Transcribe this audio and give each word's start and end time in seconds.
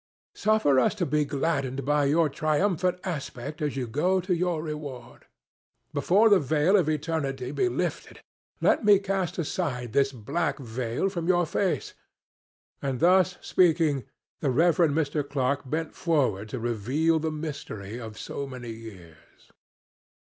Suffer 0.33 0.79
us 0.79 0.95
to 0.95 1.05
be 1.05 1.25
gladdened 1.25 1.85
by 1.85 2.05
your 2.05 2.27
triumphant 2.27 2.99
aspect 3.03 3.61
as 3.61 3.75
you 3.77 3.85
go 3.85 4.19
to 4.19 4.33
your 4.35 4.63
reward. 4.63 5.27
Before 5.93 6.27
the 6.27 6.39
veil 6.39 6.75
of 6.75 6.89
eternity 6.89 7.51
be 7.51 7.69
lifted 7.69 8.19
let 8.61 8.83
me 8.83 8.97
cast 8.97 9.37
aside 9.37 9.93
this 9.93 10.11
black 10.11 10.57
veil 10.57 11.07
from 11.09 11.27
your 11.27 11.45
face;" 11.45 11.93
and, 12.81 12.99
thus 12.99 13.37
speaking, 13.41 14.05
the 14.39 14.49
Reverend 14.49 14.95
Mr. 14.95 15.23
Clark 15.29 15.69
bent 15.69 15.93
forward 15.93 16.49
to 16.49 16.57
reveal 16.59 17.19
the 17.19 17.29
mystery 17.29 17.99
of 17.99 18.17
so 18.17 18.47
many 18.47 18.71
years. 18.71 19.51